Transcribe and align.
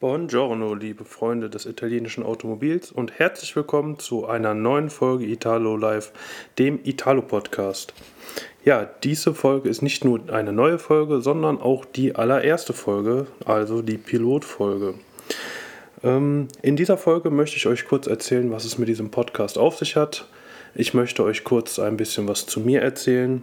Buongiorno, 0.00 0.72
liebe 0.72 1.04
Freunde 1.04 1.50
des 1.50 1.66
italienischen 1.66 2.24
Automobils 2.24 2.90
und 2.90 3.18
herzlich 3.18 3.54
willkommen 3.54 3.98
zu 3.98 4.26
einer 4.26 4.54
neuen 4.54 4.88
Folge 4.88 5.26
Italo 5.26 5.76
Live, 5.76 6.12
dem 6.58 6.80
Italo 6.84 7.20
Podcast. 7.20 7.92
Ja, 8.64 8.88
diese 9.04 9.34
Folge 9.34 9.68
ist 9.68 9.82
nicht 9.82 10.02
nur 10.02 10.32
eine 10.32 10.54
neue 10.54 10.78
Folge, 10.78 11.20
sondern 11.20 11.60
auch 11.60 11.84
die 11.84 12.14
allererste 12.14 12.72
Folge, 12.72 13.26
also 13.44 13.82
die 13.82 13.98
Pilotfolge. 13.98 14.94
Ähm, 16.02 16.48
in 16.62 16.76
dieser 16.76 16.96
Folge 16.96 17.28
möchte 17.28 17.58
ich 17.58 17.66
euch 17.66 17.84
kurz 17.84 18.06
erzählen, 18.06 18.50
was 18.50 18.64
es 18.64 18.78
mit 18.78 18.88
diesem 18.88 19.10
Podcast 19.10 19.58
auf 19.58 19.76
sich 19.76 19.96
hat. 19.96 20.26
Ich 20.74 20.94
möchte 20.94 21.22
euch 21.24 21.44
kurz 21.44 21.78
ein 21.78 21.98
bisschen 21.98 22.26
was 22.26 22.46
zu 22.46 22.60
mir 22.60 22.80
erzählen 22.80 23.42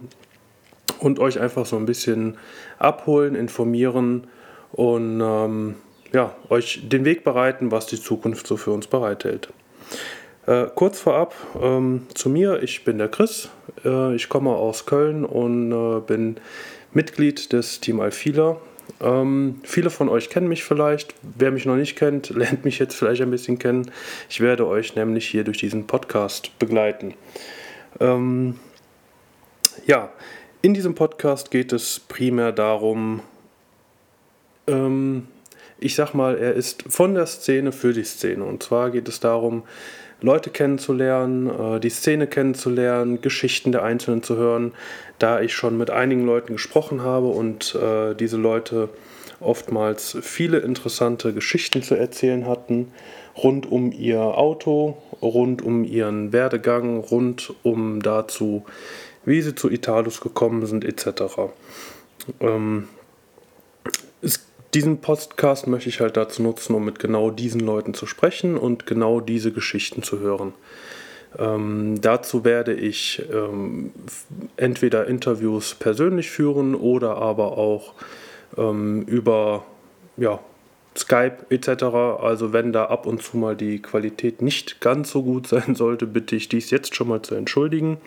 und 0.98 1.20
euch 1.20 1.38
einfach 1.38 1.66
so 1.66 1.76
ein 1.76 1.86
bisschen 1.86 2.36
abholen, 2.80 3.36
informieren 3.36 4.26
und 4.72 5.20
ähm, 5.22 5.76
ja, 6.12 6.34
euch 6.48 6.88
den 6.88 7.04
Weg 7.04 7.24
bereiten, 7.24 7.70
was 7.70 7.86
die 7.86 8.00
Zukunft 8.00 8.46
so 8.46 8.56
für 8.56 8.70
uns 8.70 8.86
bereithält. 8.86 9.48
Äh, 10.46 10.66
kurz 10.74 11.00
vorab 11.00 11.34
ähm, 11.60 12.06
zu 12.14 12.30
mir, 12.30 12.62
ich 12.62 12.84
bin 12.84 12.98
der 12.98 13.08
Chris, 13.08 13.50
äh, 13.84 14.14
ich 14.14 14.28
komme 14.28 14.50
aus 14.50 14.86
Köln 14.86 15.24
und 15.24 15.72
äh, 15.72 16.00
bin 16.00 16.36
Mitglied 16.92 17.52
des 17.52 17.80
Team 17.80 18.00
Alfila. 18.00 18.56
Ähm, 19.00 19.60
viele 19.62 19.90
von 19.90 20.08
euch 20.08 20.30
kennen 20.30 20.48
mich 20.48 20.64
vielleicht. 20.64 21.14
Wer 21.22 21.50
mich 21.50 21.66
noch 21.66 21.76
nicht 21.76 21.96
kennt, 21.96 22.30
lernt 22.34 22.64
mich 22.64 22.78
jetzt 22.78 22.94
vielleicht 22.94 23.20
ein 23.20 23.30
bisschen 23.30 23.58
kennen. 23.58 23.90
Ich 24.30 24.40
werde 24.40 24.66
euch 24.66 24.94
nämlich 24.94 25.28
hier 25.28 25.44
durch 25.44 25.58
diesen 25.58 25.86
Podcast 25.86 26.58
begleiten. 26.58 27.14
Ähm, 28.00 28.58
ja, 29.86 30.10
in 30.62 30.74
diesem 30.74 30.94
Podcast 30.94 31.50
geht 31.50 31.72
es 31.72 32.00
primär 32.00 32.52
darum, 32.52 33.20
ähm, 34.66 35.28
ich 35.78 35.94
sag 35.94 36.14
mal, 36.14 36.36
er 36.36 36.54
ist 36.54 36.84
von 36.88 37.14
der 37.14 37.26
Szene 37.26 37.72
für 37.72 37.92
die 37.92 38.04
Szene. 38.04 38.44
Und 38.44 38.62
zwar 38.62 38.90
geht 38.90 39.08
es 39.08 39.20
darum, 39.20 39.64
Leute 40.20 40.50
kennenzulernen, 40.50 41.48
äh, 41.48 41.80
die 41.80 41.90
Szene 41.90 42.26
kennenzulernen, 42.26 43.20
Geschichten 43.20 43.72
der 43.72 43.84
Einzelnen 43.84 44.22
zu 44.22 44.36
hören, 44.36 44.72
da 45.18 45.40
ich 45.40 45.54
schon 45.54 45.78
mit 45.78 45.90
einigen 45.90 46.26
Leuten 46.26 46.54
gesprochen 46.54 47.02
habe 47.02 47.28
und 47.28 47.74
äh, 47.76 48.14
diese 48.14 48.36
Leute 48.36 48.88
oftmals 49.40 50.18
viele 50.20 50.58
interessante 50.58 51.32
Geschichten 51.32 51.82
zu 51.82 51.94
erzählen 51.94 52.46
hatten, 52.46 52.90
rund 53.36 53.70
um 53.70 53.92
ihr 53.92 54.20
Auto, 54.20 54.98
rund 55.22 55.62
um 55.62 55.84
ihren 55.84 56.32
Werdegang, 56.32 56.98
rund 56.98 57.54
um 57.62 58.02
dazu, 58.02 58.64
wie 59.24 59.42
sie 59.42 59.54
zu 59.54 59.70
Italus 59.70 60.20
gekommen 60.20 60.66
sind, 60.66 60.84
etc. 60.84 61.52
Ähm, 62.40 62.88
es 64.20 64.47
diesen 64.74 65.00
Podcast 65.00 65.66
möchte 65.66 65.88
ich 65.88 66.00
halt 66.00 66.16
dazu 66.16 66.42
nutzen, 66.42 66.74
um 66.74 66.84
mit 66.84 66.98
genau 66.98 67.30
diesen 67.30 67.60
Leuten 67.60 67.94
zu 67.94 68.06
sprechen 68.06 68.56
und 68.56 68.86
genau 68.86 69.20
diese 69.20 69.52
Geschichten 69.52 70.02
zu 70.02 70.18
hören. 70.18 70.52
Ähm, 71.38 72.00
dazu 72.00 72.44
werde 72.44 72.74
ich 72.74 73.22
ähm, 73.32 73.92
entweder 74.56 75.06
Interviews 75.06 75.74
persönlich 75.74 76.30
führen 76.30 76.74
oder 76.74 77.16
aber 77.16 77.58
auch 77.58 77.94
ähm, 78.56 79.02
über 79.02 79.64
ja, 80.16 80.40
Skype 80.96 81.46
etc. 81.50 81.84
Also 82.20 82.52
wenn 82.52 82.72
da 82.72 82.86
ab 82.86 83.06
und 83.06 83.22
zu 83.22 83.36
mal 83.36 83.56
die 83.56 83.80
Qualität 83.80 84.42
nicht 84.42 84.80
ganz 84.80 85.10
so 85.10 85.22
gut 85.22 85.46
sein 85.48 85.74
sollte, 85.74 86.06
bitte 86.06 86.36
ich 86.36 86.48
dies 86.48 86.70
jetzt 86.70 86.94
schon 86.94 87.08
mal 87.08 87.22
zu 87.22 87.34
entschuldigen. 87.34 87.98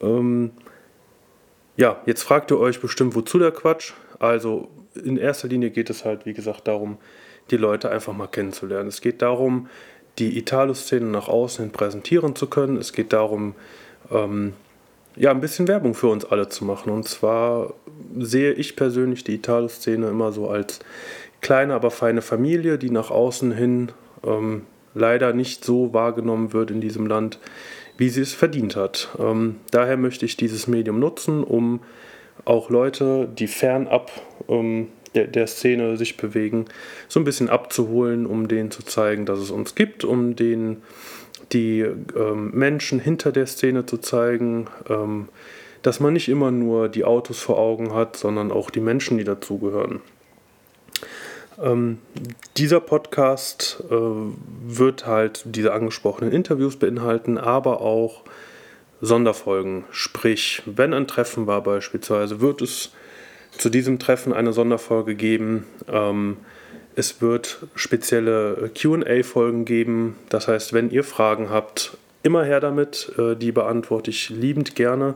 Ähm, 0.00 0.50
ja, 1.76 2.00
jetzt 2.06 2.22
fragt 2.22 2.50
ihr 2.50 2.58
euch 2.58 2.80
bestimmt, 2.80 3.14
wozu 3.14 3.38
der 3.38 3.52
Quatsch. 3.52 3.92
Also 4.18 4.68
in 4.94 5.16
erster 5.16 5.48
Linie 5.48 5.70
geht 5.70 5.90
es 5.90 6.04
halt, 6.04 6.26
wie 6.26 6.32
gesagt, 6.32 6.68
darum, 6.68 6.98
die 7.50 7.56
Leute 7.56 7.90
einfach 7.90 8.12
mal 8.12 8.26
kennenzulernen. 8.26 8.88
Es 8.88 9.00
geht 9.00 9.22
darum, 9.22 9.68
die 10.18 10.38
Italo-Szene 10.38 11.06
nach 11.06 11.28
außen 11.28 11.64
hin 11.64 11.72
präsentieren 11.72 12.36
zu 12.36 12.48
können. 12.48 12.76
Es 12.76 12.92
geht 12.92 13.12
darum, 13.12 13.54
ähm, 14.10 14.54
ja, 15.16 15.30
ein 15.30 15.40
bisschen 15.40 15.68
Werbung 15.68 15.94
für 15.94 16.08
uns 16.08 16.24
alle 16.24 16.48
zu 16.48 16.64
machen. 16.64 16.90
Und 16.90 17.08
zwar 17.08 17.74
sehe 18.18 18.52
ich 18.52 18.76
persönlich 18.76 19.24
die 19.24 19.34
Italo-Szene 19.34 20.08
immer 20.08 20.32
so 20.32 20.48
als 20.48 20.80
kleine, 21.40 21.74
aber 21.74 21.90
feine 21.90 22.22
Familie, 22.22 22.78
die 22.78 22.90
nach 22.90 23.10
außen 23.10 23.52
hin 23.52 23.92
ähm, 24.24 24.62
leider 24.94 25.32
nicht 25.32 25.64
so 25.64 25.92
wahrgenommen 25.92 26.52
wird 26.52 26.70
in 26.70 26.80
diesem 26.80 27.06
Land, 27.06 27.38
wie 27.96 28.08
sie 28.08 28.22
es 28.22 28.34
verdient 28.34 28.76
hat. 28.76 29.08
Ähm, 29.18 29.56
daher 29.70 29.96
möchte 29.96 30.24
ich 30.24 30.36
dieses 30.36 30.66
Medium 30.66 30.98
nutzen, 30.98 31.44
um 31.44 31.80
auch 32.44 32.70
Leute, 32.70 33.28
die 33.28 33.46
fernab 33.46 34.10
ähm, 34.48 34.88
der, 35.14 35.26
der, 35.26 35.46
Szene 35.46 35.96
sich 35.96 36.16
bewegen, 36.16 36.66
so 37.08 37.20
ein 37.20 37.24
bisschen 37.24 37.48
abzuholen, 37.48 38.26
um 38.26 38.48
denen 38.48 38.70
zu 38.70 38.82
zeigen, 38.82 39.26
dass 39.26 39.38
es 39.38 39.50
uns 39.50 39.74
gibt, 39.74 40.04
um 40.04 40.36
denen 40.36 40.82
die 41.52 41.80
ähm, 41.80 42.50
Menschen 42.52 43.00
hinter 43.00 43.32
der 43.32 43.46
Szene 43.46 43.86
zu 43.86 43.98
zeigen, 43.98 44.68
ähm, 44.88 45.28
dass 45.82 45.98
man 45.98 46.12
nicht 46.12 46.28
immer 46.28 46.50
nur 46.50 46.88
die 46.88 47.04
Autos 47.04 47.40
vor 47.40 47.58
Augen 47.58 47.94
hat, 47.94 48.16
sondern 48.16 48.52
auch 48.52 48.70
die 48.70 48.80
Menschen, 48.80 49.18
die 49.18 49.24
dazugehören. 49.24 50.00
Ähm, 51.60 51.98
dieser 52.56 52.80
Podcast 52.80 53.82
äh, 53.90 53.94
wird 53.94 55.06
halt 55.06 55.42
diese 55.44 55.72
angesprochenen 55.72 56.32
Interviews 56.32 56.76
beinhalten, 56.76 57.38
aber 57.38 57.80
auch 57.80 58.22
Sonderfolgen. 59.00 59.84
Sprich, 59.90 60.62
wenn 60.66 60.94
ein 60.94 61.06
Treffen 61.06 61.46
war 61.46 61.62
beispielsweise, 61.62 62.40
wird 62.40 62.62
es 62.62 62.92
zu 63.50 63.70
diesem 63.70 63.98
Treffen 63.98 64.32
eine 64.32 64.52
Sonderfolge 64.52 65.14
geben. 65.14 65.66
Ähm, 65.88 66.36
es 66.94 67.22
wird 67.22 67.66
spezielle 67.74 68.70
QA-Folgen 68.74 69.64
geben. 69.64 70.16
Das 70.28 70.48
heißt, 70.48 70.72
wenn 70.72 70.90
ihr 70.90 71.04
Fragen 71.04 71.50
habt, 71.50 71.96
immer 72.22 72.44
her 72.44 72.60
damit. 72.60 73.12
Äh, 73.18 73.36
die 73.36 73.52
beantworte 73.52 74.10
ich 74.10 74.30
liebend 74.30 74.74
gerne. 74.74 75.14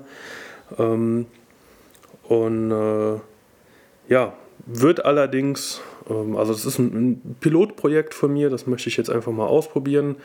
Ähm, 0.78 1.27
und 2.25 2.71
äh, 2.71 3.21
ja, 4.09 4.33
wird 4.67 5.05
allerdings, 5.05 5.81
ähm, 6.09 6.37
also 6.37 6.53
es 6.53 6.65
ist 6.65 6.78
ein, 6.78 6.94
ein 6.94 7.37
Pilotprojekt 7.41 8.15
von 8.15 8.33
mir, 8.33 8.50
das 8.50 8.67
möchte 8.67 8.89
ich 8.89 8.97
jetzt 8.97 9.11
einfach 9.11 9.33
mal 9.33 9.47
ausprobieren. 9.47 10.17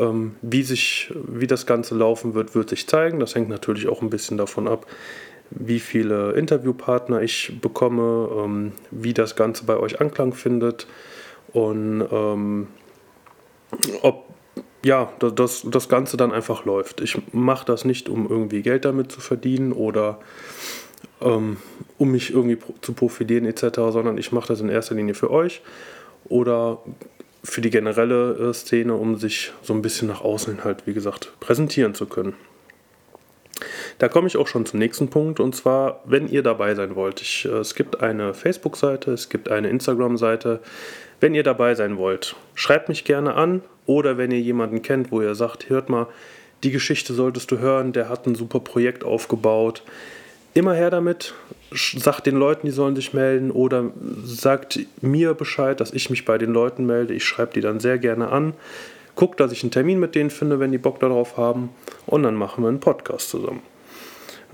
Ähm, 0.00 0.36
wie, 0.42 0.62
sich, 0.62 1.12
wie 1.14 1.46
das 1.46 1.66
Ganze 1.66 1.94
laufen 1.94 2.34
wird, 2.34 2.54
wird 2.54 2.70
sich 2.70 2.86
zeigen. 2.88 3.20
Das 3.20 3.34
hängt 3.34 3.48
natürlich 3.48 3.88
auch 3.88 4.02
ein 4.02 4.10
bisschen 4.10 4.38
davon 4.38 4.66
ab, 4.66 4.86
wie 5.50 5.80
viele 5.80 6.32
Interviewpartner 6.32 7.22
ich 7.22 7.60
bekomme, 7.60 8.28
ähm, 8.36 8.72
wie 8.90 9.12
das 9.12 9.36
Ganze 9.36 9.64
bei 9.64 9.76
euch 9.76 10.00
Anklang 10.00 10.32
findet 10.32 10.86
und 11.52 12.06
ähm, 12.10 12.68
ob 14.02 14.24
ja, 14.82 15.12
das, 15.18 15.66
das 15.66 15.88
Ganze 15.88 16.16
dann 16.16 16.32
einfach 16.32 16.64
läuft. 16.64 17.00
Ich 17.02 17.20
mache 17.32 17.66
das 17.66 17.84
nicht, 17.84 18.08
um 18.08 18.28
irgendwie 18.28 18.62
Geld 18.62 18.86
damit 18.86 19.12
zu 19.12 19.20
verdienen 19.20 19.72
oder 19.72 20.18
ähm, 21.20 21.58
um 21.98 22.10
mich 22.10 22.32
irgendwie 22.32 22.58
zu 22.80 22.94
profilieren 22.94 23.44
etc., 23.44 23.76
sondern 23.90 24.16
ich 24.16 24.32
mache 24.32 24.48
das 24.48 24.60
in 24.60 24.70
erster 24.70 24.94
Linie 24.94 25.14
für 25.14 25.30
euch 25.30 25.60
oder 26.28 26.78
für 27.42 27.60
die 27.60 27.70
generelle 27.70 28.50
äh, 28.50 28.54
Szene, 28.54 28.94
um 28.94 29.16
sich 29.16 29.52
so 29.62 29.72
ein 29.72 29.82
bisschen 29.82 30.08
nach 30.08 30.22
außen 30.22 30.64
halt, 30.64 30.86
wie 30.86 30.94
gesagt, 30.94 31.32
präsentieren 31.40 31.94
zu 31.94 32.06
können. 32.06 32.34
Da 33.98 34.08
komme 34.08 34.26
ich 34.26 34.36
auch 34.36 34.46
schon 34.46 34.64
zum 34.64 34.78
nächsten 34.78 35.08
Punkt 35.08 35.40
und 35.40 35.54
zwar, 35.54 36.02
wenn 36.06 36.28
ihr 36.28 36.42
dabei 36.42 36.74
sein 36.74 36.96
wollt. 36.96 37.20
Ich, 37.20 37.44
äh, 37.44 37.58
es 37.58 37.74
gibt 37.74 38.00
eine 38.00 38.34
Facebook-Seite, 38.34 39.12
es 39.12 39.28
gibt 39.28 39.50
eine 39.50 39.68
Instagram-Seite. 39.68 40.60
Wenn 41.20 41.34
ihr 41.34 41.42
dabei 41.42 41.74
sein 41.74 41.98
wollt, 41.98 42.34
schreibt 42.54 42.88
mich 42.88 43.04
gerne 43.04 43.34
an 43.34 43.62
oder 43.84 44.16
wenn 44.16 44.30
ihr 44.30 44.40
jemanden 44.40 44.80
kennt, 44.80 45.12
wo 45.12 45.20
ihr 45.20 45.34
sagt, 45.34 45.68
hört 45.68 45.90
mal, 45.90 46.06
die 46.62 46.70
Geschichte 46.70 47.12
solltest 47.12 47.50
du 47.50 47.58
hören, 47.58 47.92
der 47.92 48.08
hat 48.08 48.26
ein 48.26 48.34
super 48.34 48.60
Projekt 48.60 49.04
aufgebaut. 49.04 49.82
Immer 50.52 50.74
her 50.74 50.90
damit, 50.90 51.34
sagt 51.72 52.26
den 52.26 52.36
Leuten, 52.36 52.66
die 52.66 52.72
sollen 52.72 52.96
sich 52.96 53.14
melden 53.14 53.50
oder 53.50 53.90
sagt 54.24 54.80
mir 55.00 55.34
Bescheid, 55.34 55.80
dass 55.80 55.92
ich 55.92 56.10
mich 56.10 56.24
bei 56.24 56.38
den 56.38 56.52
Leuten 56.52 56.86
melde. 56.86 57.14
Ich 57.14 57.24
schreibe 57.24 57.52
die 57.54 57.60
dann 57.60 57.78
sehr 57.78 57.98
gerne 57.98 58.30
an. 58.30 58.54
Guck, 59.14 59.36
dass 59.36 59.52
ich 59.52 59.62
einen 59.62 59.70
Termin 59.70 60.00
mit 60.00 60.14
denen 60.14 60.30
finde, 60.30 60.58
wenn 60.58 60.72
die 60.72 60.78
Bock 60.78 60.98
darauf 60.98 61.36
haben. 61.36 61.70
Und 62.06 62.24
dann 62.24 62.34
machen 62.34 62.64
wir 62.64 62.68
einen 62.68 62.80
Podcast 62.80 63.30
zusammen. 63.30 63.62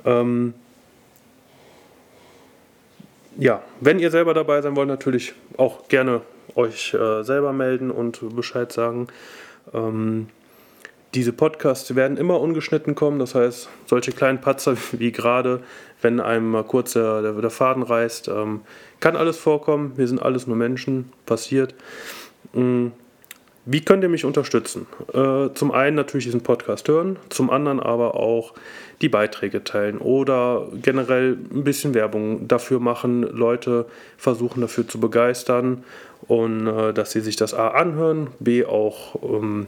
Ähm 0.04 0.54
ja, 3.38 3.62
wenn 3.80 3.98
ihr 3.98 4.10
selber 4.10 4.34
dabei 4.34 4.60
sein 4.62 4.76
wollt, 4.76 4.88
natürlich 4.88 5.34
auch 5.56 5.88
gerne 5.88 6.22
euch 6.54 6.94
äh, 6.94 7.22
selber 7.22 7.52
melden 7.52 7.90
und 7.90 8.34
Bescheid 8.34 8.72
sagen. 8.72 9.08
Ähm 9.72 10.28
diese 11.14 11.32
Podcasts 11.32 11.94
werden 11.94 12.16
immer 12.16 12.40
ungeschnitten 12.40 12.94
kommen, 12.94 13.18
das 13.18 13.34
heißt, 13.34 13.68
solche 13.86 14.12
kleinen 14.12 14.40
Patzer 14.40 14.76
wie 14.92 15.12
gerade, 15.12 15.60
wenn 16.02 16.20
einem 16.20 16.50
mal 16.50 16.64
kurz 16.64 16.92
der, 16.92 17.22
der, 17.22 17.50
Faden 17.50 17.82
reißt, 17.82 18.28
ähm, 18.28 18.60
kann 19.00 19.16
alles 19.16 19.38
vorkommen. 19.38 19.92
Wir 19.96 20.08
sind 20.08 20.20
alles 20.20 20.46
nur 20.46 20.56
Menschen, 20.56 21.10
passiert. 21.24 21.74
Ähm, 22.54 22.92
wie 23.68 23.80
könnt 23.80 24.04
ihr 24.04 24.08
mich 24.08 24.24
unterstützen? 24.24 24.86
Äh, 25.12 25.52
zum 25.54 25.72
einen 25.72 25.96
natürlich 25.96 26.26
diesen 26.26 26.42
Podcast 26.42 26.86
hören, 26.86 27.18
zum 27.30 27.50
anderen 27.50 27.80
aber 27.80 28.14
auch 28.14 28.54
die 29.02 29.08
Beiträge 29.08 29.64
teilen 29.64 29.98
oder 29.98 30.68
generell 30.80 31.32
ein 31.52 31.64
bisschen 31.64 31.92
Werbung 31.92 32.46
dafür 32.46 32.78
machen, 32.78 33.22
Leute 33.22 33.86
versuchen 34.18 34.60
dafür 34.60 34.86
zu 34.86 35.00
begeistern 35.00 35.82
und 36.28 36.68
äh, 36.68 36.92
dass 36.92 37.10
sie 37.10 37.20
sich 37.20 37.34
das 37.34 37.54
A 37.54 37.68
anhören, 37.68 38.28
B 38.38 38.64
auch 38.64 39.16
ähm, 39.22 39.66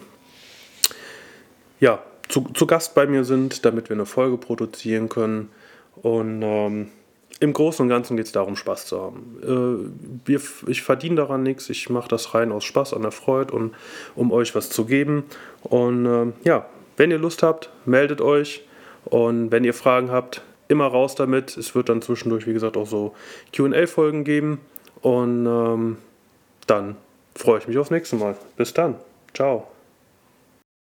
ja, 1.81 2.03
zu, 2.29 2.43
zu 2.55 2.67
Gast 2.67 2.95
bei 2.95 3.07
mir 3.07 3.25
sind, 3.25 3.65
damit 3.65 3.89
wir 3.89 3.97
eine 3.97 4.07
Folge 4.07 4.37
produzieren 4.37 5.09
können. 5.09 5.51
Und 5.97 6.43
ähm, 6.43 6.89
im 7.41 7.53
Großen 7.53 7.83
und 7.83 7.89
Ganzen 7.89 8.17
geht 8.17 8.27
es 8.27 8.33
darum, 8.33 8.57
Spaß 8.57 8.87
zu 8.87 9.01
haben. 9.01 9.39
Äh, 9.43 10.29
wir, 10.29 10.41
ich 10.67 10.83
verdiene 10.83 11.17
daran 11.17 11.43
nichts, 11.43 11.71
ich 11.71 11.89
mache 11.89 12.09
das 12.09 12.35
rein 12.35 12.53
aus 12.53 12.65
Spaß, 12.65 12.95
an 12.95 13.03
der 13.03 13.13
Freude 13.13 13.55
und 13.55 13.75
um 14.15 14.33
euch 14.33 14.55
was 14.55 14.71
zu 14.71 14.85
geben. 14.85 15.25
Und 15.63 16.07
äh, 16.07 16.33
ja, 16.45 16.67
wenn 16.97 17.11
ihr 17.11 17.19
Lust 17.19 17.43
habt, 17.43 17.71
meldet 17.85 18.21
euch. 18.21 18.65
Und 19.05 19.51
wenn 19.53 19.65
ihr 19.65 19.75
Fragen 19.75 20.11
habt, 20.11 20.43
immer 20.69 20.87
raus 20.87 21.15
damit. 21.15 21.57
Es 21.57 21.75
wird 21.75 21.89
dann 21.89 22.03
zwischendurch, 22.03 22.47
wie 22.47 22.53
gesagt, 22.53 22.77
auch 22.77 22.87
so 22.87 23.15
QA-Folgen 23.53 24.25
geben. 24.25 24.61
Und 25.01 25.47
ähm, 25.47 25.97
dann 26.67 26.97
freue 27.35 27.59
ich 27.59 27.69
mich 27.69 27.79
aufs 27.79 27.91
nächste 27.91 28.17
Mal. 28.17 28.37
Bis 28.57 28.75
dann. 28.75 28.97
Ciao. 29.35 29.69